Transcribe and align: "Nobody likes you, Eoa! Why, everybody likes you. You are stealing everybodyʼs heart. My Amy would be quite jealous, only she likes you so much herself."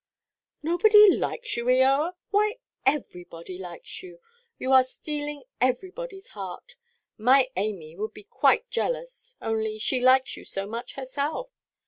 "Nobody 0.63 1.15
likes 1.15 1.55
you, 1.55 1.65
Eoa! 1.65 2.13
Why, 2.31 2.55
everybody 2.87 3.59
likes 3.59 4.01
you. 4.01 4.17
You 4.57 4.71
are 4.73 4.83
stealing 4.83 5.43
everybodyʼs 5.61 6.29
heart. 6.29 6.75
My 7.19 7.51
Amy 7.55 7.95
would 7.95 8.15
be 8.15 8.23
quite 8.23 8.67
jealous, 8.71 9.35
only 9.43 9.77
she 9.77 9.99
likes 9.99 10.35
you 10.35 10.43
so 10.43 10.65
much 10.65 10.93
herself." 10.95 11.51